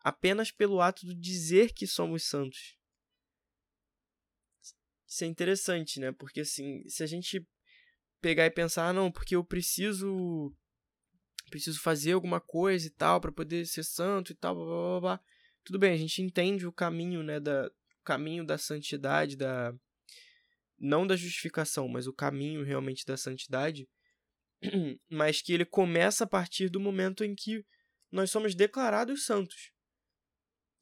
[0.00, 2.79] apenas pelo ato de dizer que somos santos?
[5.10, 6.12] Isso é interessante, né?
[6.12, 7.44] Porque assim, se a gente
[8.20, 10.54] pegar e pensar, ah, não, porque eu preciso
[11.50, 15.00] preciso fazer alguma coisa e tal para poder ser santo e tal, blá, blá, blá,
[15.00, 15.20] blá.
[15.64, 19.74] Tudo bem, a gente entende o caminho, né, da o caminho da santidade, da
[20.78, 23.88] não da justificação, mas o caminho realmente da santidade,
[25.10, 27.66] mas que ele começa a partir do momento em que
[28.12, 29.72] nós somos declarados santos.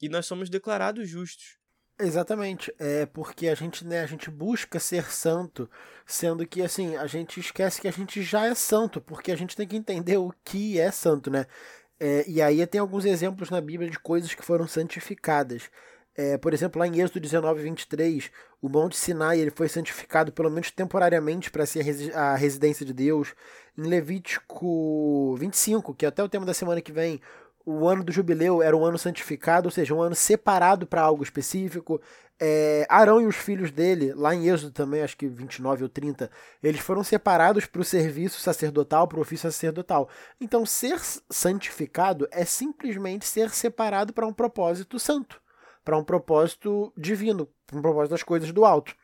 [0.01, 1.58] E nós somos declarados justos.
[2.01, 5.69] Exatamente, é porque a gente, né, a gente busca ser santo,
[6.07, 9.57] sendo que assim, a gente esquece que a gente já é santo, porque a gente
[9.57, 11.45] tem que entender o que é santo, né?
[11.99, 15.69] É, e aí tem alguns exemplos na Bíblia de coisas que foram santificadas.
[16.17, 18.31] É, por exemplo, lá em Êxodo 19, 23,
[18.63, 21.85] o Monte Sinai ele foi santificado pelo menos temporariamente para ser
[22.15, 23.35] a residência de Deus.
[23.77, 27.21] Em Levítico 25, que é até o tema da semana que vem,
[27.71, 31.23] o ano do jubileu era um ano santificado, ou seja, um ano separado para algo
[31.23, 32.01] específico.
[32.41, 36.31] É, Arão e os filhos dele, lá em Êxodo também, acho que 29 ou 30,
[36.63, 40.09] eles foram separados para o serviço sacerdotal, para o ofício sacerdotal.
[40.41, 45.39] Então, ser santificado é simplesmente ser separado para um propósito santo,
[45.85, 48.97] para um propósito divino, para um propósito das coisas do alto.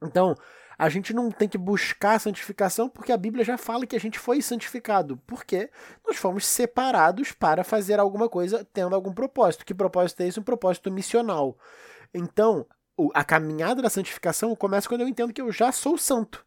[0.00, 0.36] Então,
[0.78, 4.18] a gente não tem que buscar santificação porque a Bíblia já fala que a gente
[4.18, 5.16] foi santificado.
[5.26, 5.70] Porque
[6.06, 9.64] nós fomos separados para fazer alguma coisa tendo algum propósito.
[9.64, 10.40] Que propósito é esse?
[10.40, 11.56] Um propósito missional.
[12.12, 12.66] Então,
[13.12, 16.44] a caminhada da santificação começa quando eu entendo que eu já sou santo.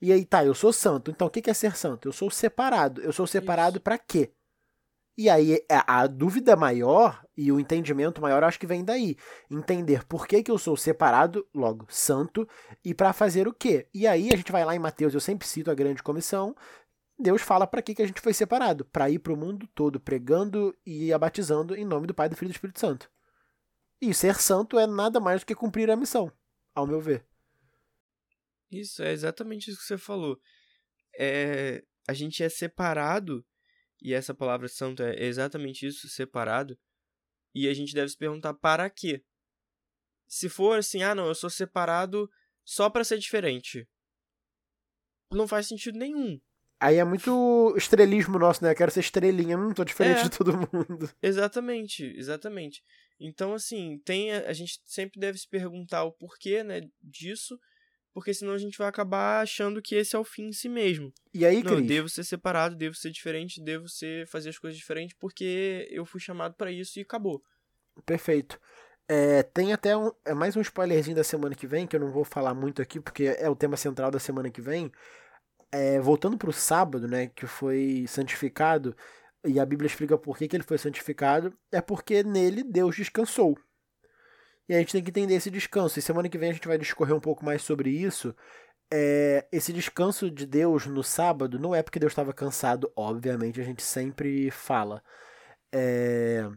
[0.00, 1.10] E aí, tá, eu sou santo.
[1.10, 2.08] Então, o que é ser santo?
[2.08, 3.00] Eu sou separado.
[3.00, 4.32] Eu sou separado para quê?
[5.16, 9.16] E aí é, a dúvida maior e o entendimento maior acho que vem daí.
[9.50, 12.48] Entender por que, que eu sou separado, logo, santo,
[12.84, 13.88] e para fazer o quê?
[13.92, 16.56] E aí a gente vai lá em Mateus, eu sempre cito a grande comissão.
[17.18, 18.84] Deus fala para que, que a gente foi separado?
[18.86, 22.48] Para ir para o mundo todo pregando e abatizando em nome do Pai, do Filho
[22.48, 23.10] e do Espírito Santo.
[24.00, 26.32] E ser santo é nada mais do que cumprir a missão,
[26.74, 27.24] ao meu ver.
[28.70, 30.40] Isso, é exatamente isso que você falou.
[31.16, 33.44] É, a gente é separado
[34.02, 36.78] e essa palavra santo é exatamente isso, separado.
[37.54, 39.24] E a gente deve se perguntar para quê?
[40.26, 42.28] Se for assim, ah, não, eu sou separado
[42.64, 43.88] só para ser diferente.
[45.30, 46.40] Não faz sentido nenhum.
[46.80, 48.72] Aí é muito estrelismo nosso, né?
[48.72, 51.08] Eu quero ser estrelinha, não tô diferente é, de todo mundo.
[51.22, 52.82] Exatamente, exatamente.
[53.20, 57.56] Então, assim, tem a, a gente sempre deve se perguntar o porquê, né, disso.
[58.12, 61.12] Porque senão a gente vai acabar achando que esse é o fim em si mesmo.
[61.32, 61.88] E aí, Não, eu Cris?
[61.88, 66.20] devo ser separado, devo ser diferente, devo ser fazer as coisas diferentes porque eu fui
[66.20, 67.42] chamado pra isso e acabou.
[68.04, 68.58] Perfeito.
[69.08, 72.10] É, tem até um, é mais um spoilerzinho da semana que vem, que eu não
[72.10, 74.90] vou falar muito aqui, porque é o tema central da semana que vem.
[75.70, 78.94] É, voltando para o sábado, né, que foi santificado,
[79.44, 83.56] e a Bíblia explica por que, que ele foi santificado, é porque nele Deus descansou.
[84.68, 85.98] E a gente tem que entender esse descanso.
[85.98, 88.34] E semana que vem a gente vai discorrer um pouco mais sobre isso.
[88.92, 93.64] É, esse descanso de Deus no sábado não é porque Deus estava cansado, obviamente, a
[93.64, 95.02] gente sempre fala.
[95.72, 96.48] É,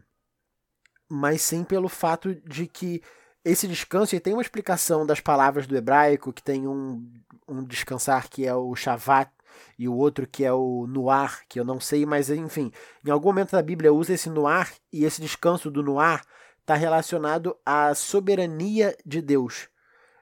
[1.08, 3.02] mas sim pelo fato de que
[3.44, 7.08] esse descanso, e tem uma explicação das palavras do hebraico, que tem um,
[7.46, 9.30] um descansar que é o shavat,
[9.78, 12.72] e o outro que é o noar, que eu não sei, mas enfim,
[13.04, 16.24] em algum momento da Bíblia usa esse noar, e esse descanso do noar
[16.66, 19.68] está relacionado à soberania de Deus.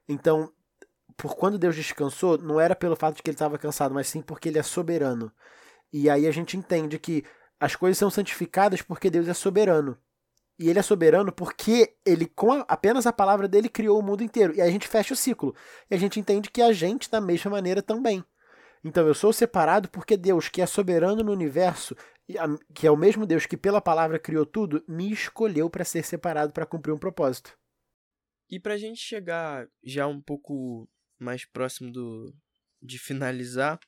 [0.07, 0.53] Então,
[1.17, 4.21] por quando Deus descansou, não era pelo fato de que ele estava cansado, mas sim
[4.21, 5.33] porque ele é soberano.
[5.91, 7.25] E aí a gente entende que
[7.59, 9.97] as coisas são santificadas porque Deus é soberano.
[10.59, 14.23] E ele é soberano porque ele, com a, apenas a palavra dele, criou o mundo
[14.23, 14.55] inteiro.
[14.55, 15.55] E aí a gente fecha o ciclo.
[15.91, 18.23] E a gente entende que a gente, da mesma maneira, também.
[18.85, 21.97] Então eu sou separado porque Deus, que é soberano no universo,
[22.75, 26.53] que é o mesmo Deus que pela palavra criou tudo, me escolheu para ser separado
[26.53, 27.59] para cumprir um propósito.
[28.51, 30.87] E pra gente chegar já um pouco
[31.19, 32.35] mais próximo do
[32.83, 33.81] de finalizar,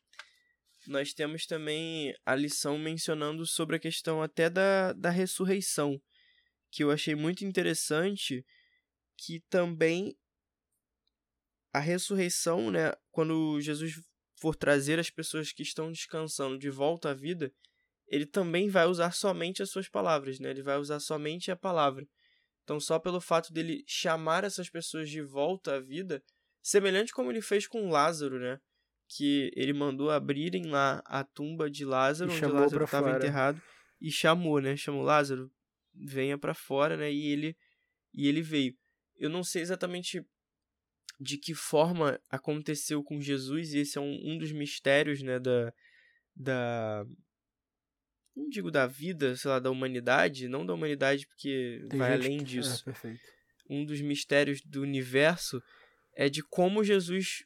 [0.87, 6.01] nós temos também a lição mencionando sobre a questão até da, da ressurreição,
[6.71, 8.43] que eu achei muito interessante,
[9.19, 10.17] que também
[11.73, 14.01] a ressurreição, né, quando Jesus
[14.37, 17.53] for trazer as pessoas que estão descansando de volta à vida,
[18.09, 20.51] ele também vai usar somente as suas palavras, né?
[20.51, 22.07] Ele vai usar somente a palavra.
[22.63, 26.23] Então, só pelo fato dele chamar essas pessoas de volta à vida,
[26.63, 28.59] semelhante como ele fez com Lázaro, né?
[29.09, 33.63] Que ele mandou abrirem lá a tumba de Lázaro, onde Lázaro estava enterrado,
[34.01, 34.77] e chamou, né?
[34.77, 35.51] Chamou Lázaro,
[35.95, 37.13] venha para fora, né?
[37.13, 37.57] E ele
[38.13, 38.75] e ele veio.
[39.17, 40.25] Eu não sei exatamente
[41.19, 45.73] de que forma aconteceu com Jesus, e esse é um, um dos mistérios, né, da,
[46.35, 47.07] da
[48.35, 52.39] não digo da vida, sei lá, da humanidade, não da humanidade porque Tem vai além
[52.39, 52.85] que- disso.
[53.05, 53.17] É.
[53.69, 55.61] Um dos mistérios do universo
[56.15, 57.45] é de como Jesus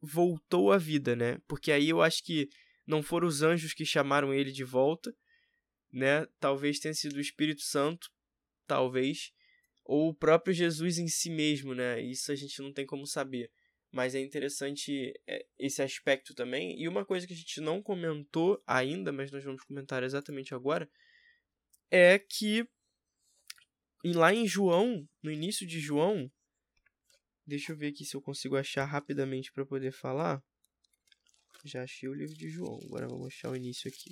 [0.00, 1.38] voltou à vida, né?
[1.46, 2.48] Porque aí eu acho que
[2.86, 5.14] não foram os anjos que chamaram ele de volta,
[5.92, 6.26] né?
[6.40, 8.08] Talvez tenha sido o Espírito Santo,
[8.66, 9.30] talvez,
[9.84, 12.00] ou o próprio Jesus em si mesmo, né?
[12.00, 13.50] Isso a gente não tem como saber.
[13.90, 16.80] Mas é interessante é, esse aspecto também.
[16.80, 20.90] E uma coisa que a gente não comentou ainda, mas nós vamos comentar exatamente agora,
[21.90, 22.66] é que
[24.04, 26.30] lá em João, no início de João,
[27.46, 30.42] deixa eu ver aqui se eu consigo achar rapidamente para poder falar.
[31.64, 33.88] Já achei o livro de João, agora vamos achar o início.
[33.88, 34.10] Aqui.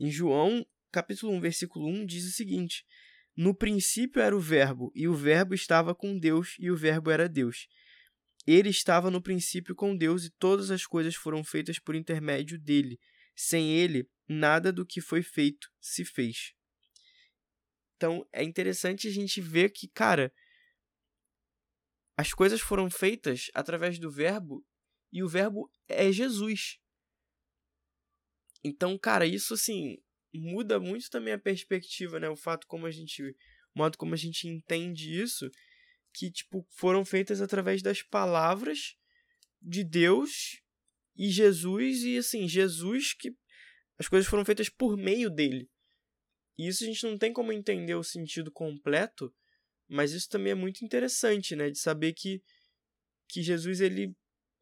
[0.00, 2.86] Em João, capítulo 1, versículo 1, diz o seguinte:
[3.36, 7.28] No princípio era o Verbo, e o Verbo estava com Deus, e o Verbo era
[7.28, 7.66] Deus.
[8.46, 13.00] Ele estava no princípio com Deus, e todas as coisas foram feitas por intermédio dele.
[13.34, 16.54] Sem ele, nada do que foi feito se fez.
[17.96, 20.32] Então é interessante a gente ver que, cara,
[22.16, 24.64] as coisas foram feitas através do Verbo
[25.12, 26.78] e o Verbo é Jesus.
[28.64, 29.98] Então, cara, isso assim
[30.32, 32.28] muda muito também a perspectiva, né?
[32.28, 33.34] O fato como a gente, o
[33.74, 35.50] modo como a gente entende isso,
[36.12, 38.96] que tipo foram feitas através das palavras
[39.60, 40.60] de Deus
[41.16, 43.34] e Jesus e assim, Jesus que
[43.98, 45.68] as coisas foram feitas por meio dele.
[46.56, 49.32] E isso a gente não tem como entender o sentido completo,
[49.88, 52.42] mas isso também é muito interessante, né, de saber que
[53.28, 54.14] que Jesus ele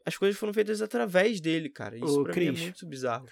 [0.04, 1.96] as coisas foram feitas através dele, cara.
[1.96, 3.28] Isso Ô, pra mim é muito bizarro.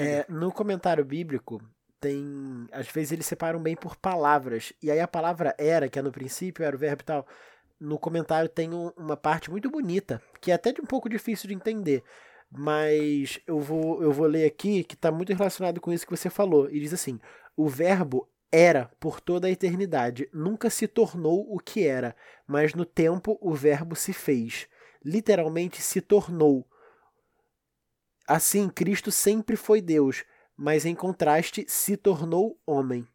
[0.00, 1.60] É, no comentário bíblico,
[2.00, 2.66] tem.
[2.72, 4.72] Às vezes eles separam bem por palavras.
[4.82, 7.26] E aí a palavra era, que é no princípio, era o verbo e tal.
[7.80, 11.48] No comentário tem um- uma parte muito bonita, que é até de um pouco difícil
[11.48, 12.02] de entender.
[12.50, 16.30] Mas eu vou, eu vou ler aqui, que está muito relacionado com isso que você
[16.30, 16.68] falou.
[16.70, 17.20] E diz assim:
[17.56, 22.16] O verbo era por toda a eternidade, nunca se tornou o que era,
[22.46, 24.66] mas no tempo o verbo se fez.
[25.04, 26.66] Literalmente se tornou.
[28.28, 30.22] Assim, Cristo sempre foi Deus,
[30.54, 33.08] mas em contraste se tornou homem.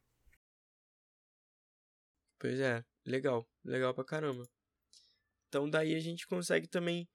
[2.40, 4.44] Pois é, legal, legal pra caramba.
[5.48, 7.08] Então daí a gente consegue também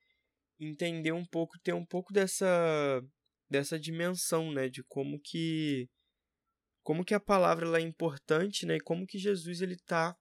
[0.60, 3.02] entender um pouco, ter um pouco dessa
[3.50, 5.90] dessa dimensão, né, de como que
[6.84, 10.16] como que a palavra ela é importante, né, e como que Jesus ele tá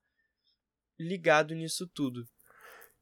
[0.98, 2.26] ligado nisso tudo.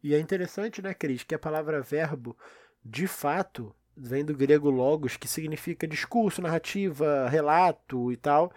[0.02, 2.36] E é interessante, né, Cris, que a palavra verbo,
[2.84, 8.52] de fato, vem do grego logos, que significa discurso, narrativa, relato e tal.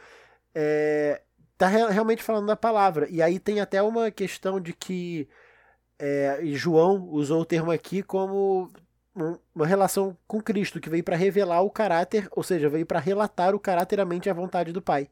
[0.53, 1.21] É,
[1.57, 3.07] tá realmente falando da palavra.
[3.09, 5.27] E aí tem até uma questão de que
[5.97, 8.71] é, João usou o termo aqui como
[9.53, 13.53] uma relação com Cristo, que veio para revelar o caráter, ou seja, veio para relatar
[13.53, 15.09] o caráter, a mente e a vontade do Pai.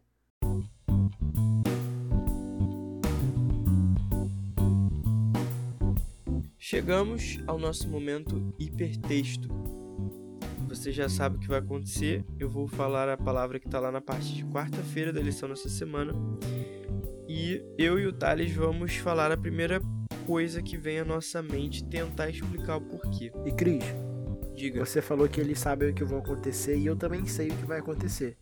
[6.57, 9.47] Chegamos ao nosso momento hipertexto.
[10.77, 12.23] Você já sabe o que vai acontecer.
[12.39, 15.67] Eu vou falar a palavra que está lá na parte de quarta-feira da lição dessa
[15.67, 16.13] semana.
[17.27, 19.81] E eu e o Thales vamos falar a primeira
[20.25, 23.31] coisa que vem à nossa mente tentar explicar o porquê.
[23.43, 23.83] E Cris,
[24.55, 24.85] diga.
[24.85, 27.65] Você falou que eles sabem o que vai acontecer e eu também sei o que
[27.65, 28.37] vai acontecer.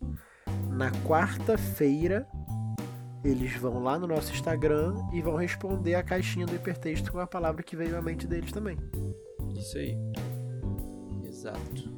[0.70, 2.28] Na quarta-feira
[3.24, 7.26] eles vão lá no nosso Instagram e vão responder a caixinha do hipertexto com a
[7.26, 8.76] palavra que veio à mente deles também.
[9.56, 9.96] Isso aí.
[11.24, 11.95] Exato.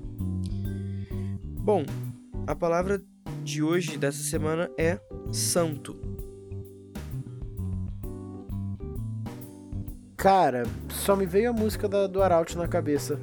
[1.68, 1.84] Bom,
[2.46, 2.98] a palavra
[3.44, 4.98] de hoje, dessa semana, é
[5.30, 5.94] santo.
[10.16, 13.20] Cara, só me veio a música da, do Arauto na cabeça.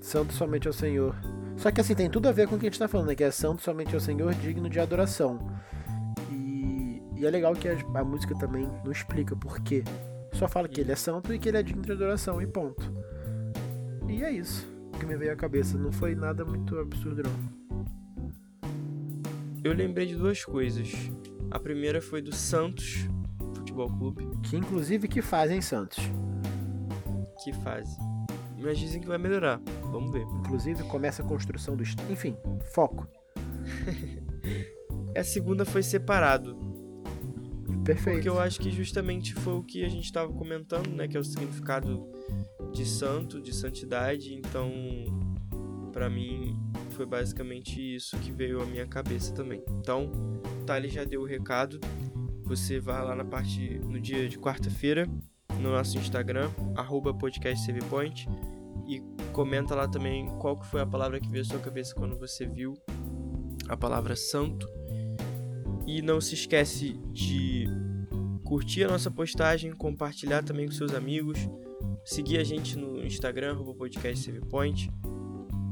[0.00, 1.16] Santo somente ao Senhor.
[1.56, 3.16] Só que assim, tem tudo a ver com o que a gente tá falando, né?
[3.16, 5.50] Que é santo somente ao Senhor, digno de adoração.
[6.30, 9.82] E é legal que a, a música também não explica por quê.
[10.34, 12.94] Só fala que ele é santo e que ele é digno de adoração, e ponto.
[14.08, 14.69] E é isso
[15.00, 15.78] que me veio à cabeça.
[15.78, 18.70] Não foi nada muito absurdo, não.
[19.64, 20.92] Eu lembrei de duas coisas.
[21.50, 23.08] A primeira foi do Santos
[23.56, 24.28] Futebol Clube.
[24.42, 25.98] Que inclusive que fazem Santos.
[27.42, 27.98] Que fazem.
[28.58, 29.58] Mas dizem que vai melhorar.
[29.90, 30.22] Vamos ver.
[30.40, 31.82] Inclusive começa a construção do.
[32.10, 32.36] Enfim,
[32.74, 33.08] foco.
[35.16, 36.56] a segunda foi separado.
[37.84, 38.16] Perfeito.
[38.16, 41.08] Porque eu acho que justamente foi o que a gente estava comentando, né?
[41.08, 42.06] Que é o significado
[42.72, 44.34] de santo, de santidade.
[44.34, 44.70] Então,
[45.92, 46.58] para mim,
[46.90, 49.62] foi basicamente isso que veio à minha cabeça também.
[49.80, 50.10] Então,
[50.66, 51.80] Thali já deu o recado.
[52.44, 55.08] Você vai lá na parte no dia de quarta-feira
[55.60, 58.26] no nosso Instagram, arroba podcastsavepoint
[58.88, 59.00] e
[59.32, 62.46] comenta lá também qual que foi a palavra que veio à sua cabeça quando você
[62.46, 62.74] viu
[63.68, 64.66] a palavra santo
[65.86, 67.68] e não se esquece de
[68.44, 71.38] curtir a nossa postagem, compartilhar também com seus amigos,
[72.04, 74.90] seguir a gente no Instagram, podcast SavePoint.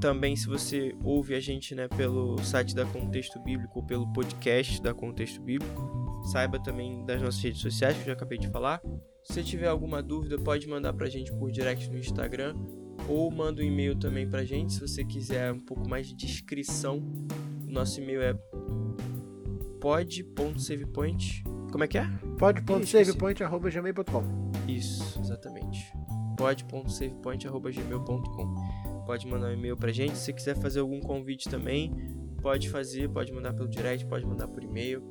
[0.01, 4.81] Também, se você ouve a gente né, pelo site da Contexto Bíblico ou pelo podcast
[4.81, 8.81] da Contexto Bíblico, saiba também das nossas redes sociais, que eu já acabei de falar.
[9.25, 12.55] Se você tiver alguma dúvida, pode mandar pra gente por direct no Instagram
[13.09, 17.03] ou manda um e-mail também pra gente, se você quiser um pouco mais de descrição.
[17.67, 18.35] O nosso e-mail é
[19.81, 21.43] pod.savepoint.
[21.71, 22.07] Como é que é?
[22.39, 25.93] pod.savepoint.gmail.com Isso, exatamente.
[26.37, 28.55] pod.savepoint.gmail.com
[29.07, 30.17] Pode mandar um e-mail pra gente.
[30.19, 31.93] Se quiser fazer algum convite também,
[32.43, 35.03] pode fazer, pode mandar pelo direct, pode mandar por e-mail.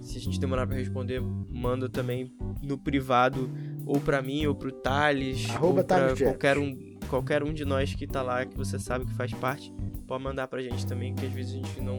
[0.00, 2.30] Se a gente demorar para responder, manda também
[2.62, 3.50] no privado,
[3.86, 7.94] ou para mim, ou pro Thales, Arroba ou pra qualquer um, qualquer um de nós
[7.94, 9.72] que tá lá, que você sabe que faz parte,
[10.06, 11.98] pode mandar pra gente também, que às vezes a gente não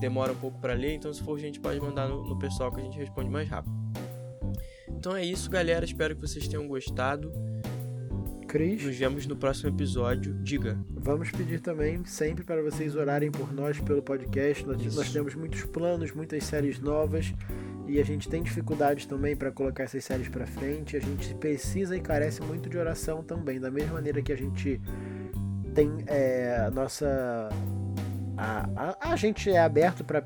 [0.00, 2.72] demora um pouco para ler, então se for a gente pode mandar no, no pessoal
[2.72, 3.79] que a gente responde mais rápido.
[5.00, 5.82] Então é isso, galera.
[5.82, 7.32] Espero que vocês tenham gostado.
[8.46, 8.84] Cris.
[8.84, 10.34] Nos vemos no próximo episódio.
[10.42, 10.78] Diga.
[10.90, 14.66] Vamos pedir também sempre para vocês orarem por nós pelo podcast.
[14.66, 17.32] Nós, nós temos muitos planos, muitas séries novas
[17.88, 20.98] e a gente tem dificuldades também para colocar essas séries para frente.
[20.98, 23.58] A gente precisa e carece muito de oração também.
[23.58, 24.78] Da mesma maneira que a gente
[25.74, 27.48] tem é, a nossa
[28.36, 30.22] a, a, a gente é aberto para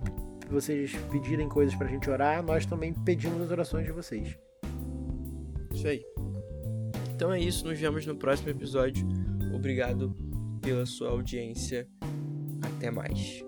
[0.50, 4.36] vocês pedirem coisas pra gente orar, nós também pedimos as orações de vocês.
[5.74, 6.04] Isso aí.
[7.14, 9.06] Então é isso, nos vemos no próximo episódio.
[9.54, 10.14] Obrigado
[10.60, 11.88] pela sua audiência.
[12.62, 13.44] Até mais.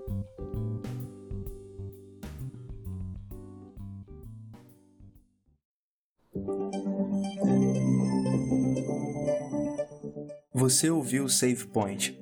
[10.53, 12.18] Você ouviu o Save Point.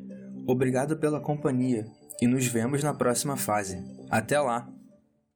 [0.46, 1.86] Obrigado pela companhia
[2.20, 3.82] e nos vemos na próxima fase.
[4.10, 4.68] Até lá!